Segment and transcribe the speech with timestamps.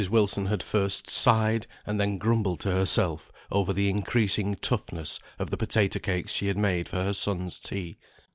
[0.09, 5.57] Wilson had first sighed, and then grumbled to herself, over the increasing toughness of the
[5.57, 7.99] potato cakes she had made for her son's tea.